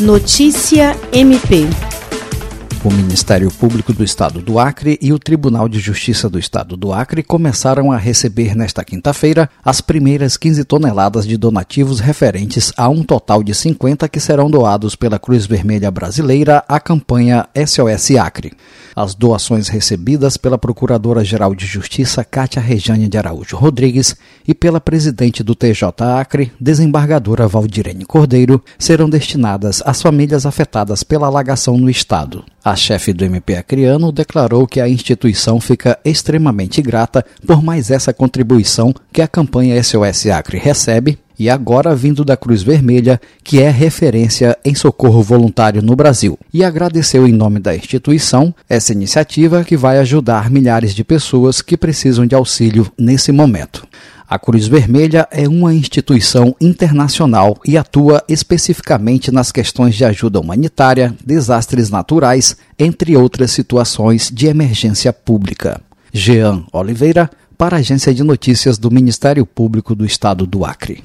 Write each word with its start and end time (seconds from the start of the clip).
Notícia 0.00 0.94
MP. 1.10 1.85
O 2.84 2.90
Ministério 2.90 3.50
Público 3.50 3.92
do 3.92 4.04
Estado 4.04 4.40
do 4.40 4.60
Acre 4.60 4.96
e 5.02 5.12
o 5.12 5.18
Tribunal 5.18 5.68
de 5.68 5.80
Justiça 5.80 6.28
do 6.28 6.38
Estado 6.38 6.76
do 6.76 6.92
Acre 6.92 7.22
começaram 7.22 7.90
a 7.90 7.96
receber 7.96 8.54
nesta 8.54 8.84
quinta-feira 8.84 9.50
as 9.64 9.80
primeiras 9.80 10.36
15 10.36 10.64
toneladas 10.64 11.26
de 11.26 11.36
donativos 11.36 11.98
referentes 11.98 12.72
a 12.76 12.88
um 12.88 13.02
total 13.02 13.42
de 13.42 13.54
50 13.54 14.08
que 14.08 14.20
serão 14.20 14.48
doados 14.48 14.94
pela 14.94 15.18
Cruz 15.18 15.46
Vermelha 15.46 15.90
Brasileira 15.90 16.62
à 16.68 16.78
campanha 16.78 17.48
SOS 17.56 18.12
Acre. 18.20 18.52
As 18.94 19.14
doações 19.14 19.68
recebidas 19.68 20.36
pela 20.36 20.56
Procuradora-Geral 20.56 21.54
de 21.54 21.66
Justiça 21.66 22.24
Cátia 22.24 22.62
Rejane 22.62 23.08
de 23.08 23.18
Araújo 23.18 23.56
Rodrigues 23.56 24.14
e 24.46 24.54
pela 24.54 24.80
presidente 24.80 25.42
do 25.42 25.54
TJ 25.54 25.92
Acre, 26.18 26.52
desembargadora 26.60 27.48
Valdirene 27.48 28.04
Cordeiro, 28.04 28.62
serão 28.78 29.10
destinadas 29.10 29.82
às 29.84 30.00
famílias 30.00 30.46
afetadas 30.46 31.02
pela 31.02 31.26
alagação 31.26 31.76
no 31.76 31.90
estado. 31.90 32.44
A 32.66 32.74
chefe 32.74 33.12
do 33.12 33.24
MP 33.24 33.54
Acreano 33.54 34.10
declarou 34.10 34.66
que 34.66 34.80
a 34.80 34.88
instituição 34.88 35.60
fica 35.60 35.96
extremamente 36.04 36.82
grata 36.82 37.24
por 37.46 37.62
mais 37.62 37.92
essa 37.92 38.12
contribuição 38.12 38.92
que 39.12 39.22
a 39.22 39.28
campanha 39.28 39.80
SOS 39.80 40.26
Acre 40.26 40.58
recebe 40.58 41.16
e 41.38 41.50
agora 41.50 41.94
vindo 41.94 42.24
da 42.24 42.36
Cruz 42.36 42.62
Vermelha, 42.62 43.20
que 43.42 43.60
é 43.60 43.70
referência 43.70 44.56
em 44.64 44.74
socorro 44.74 45.22
voluntário 45.22 45.82
no 45.82 45.96
Brasil, 45.96 46.38
e 46.52 46.64
agradeceu 46.64 47.26
em 47.26 47.32
nome 47.32 47.58
da 47.60 47.74
instituição 47.76 48.54
essa 48.68 48.92
iniciativa 48.92 49.64
que 49.64 49.76
vai 49.76 49.98
ajudar 49.98 50.50
milhares 50.50 50.94
de 50.94 51.04
pessoas 51.04 51.60
que 51.60 51.76
precisam 51.76 52.26
de 52.26 52.34
auxílio 52.34 52.90
nesse 52.98 53.32
momento. 53.32 53.86
A 54.28 54.40
Cruz 54.40 54.66
Vermelha 54.66 55.28
é 55.30 55.46
uma 55.46 55.72
instituição 55.72 56.54
internacional 56.60 57.56
e 57.64 57.78
atua 57.78 58.24
especificamente 58.28 59.30
nas 59.30 59.52
questões 59.52 59.94
de 59.94 60.04
ajuda 60.04 60.40
humanitária, 60.40 61.14
desastres 61.24 61.90
naturais, 61.90 62.56
entre 62.76 63.16
outras 63.16 63.52
situações 63.52 64.28
de 64.34 64.48
emergência 64.48 65.12
pública. 65.12 65.80
Jean 66.12 66.64
Oliveira, 66.72 67.30
para 67.56 67.76
a 67.76 67.78
Agência 67.78 68.12
de 68.12 68.24
Notícias 68.24 68.78
do 68.78 68.90
Ministério 68.90 69.46
Público 69.46 69.94
do 69.94 70.04
Estado 70.04 70.44
do 70.44 70.64
Acre. 70.64 71.04